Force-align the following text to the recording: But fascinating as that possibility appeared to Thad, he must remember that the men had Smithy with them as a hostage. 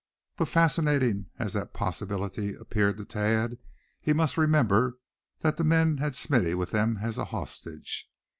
But 0.35 0.47
fascinating 0.47 1.27
as 1.37 1.53
that 1.53 1.75
possibility 1.75 2.55
appeared 2.55 2.97
to 2.97 3.05
Thad, 3.05 3.59
he 4.01 4.13
must 4.13 4.35
remember 4.35 4.97
that 5.41 5.57
the 5.57 5.63
men 5.63 5.97
had 5.99 6.15
Smithy 6.15 6.55
with 6.55 6.71
them 6.71 6.97
as 7.03 7.19
a 7.19 7.25
hostage. 7.25 8.09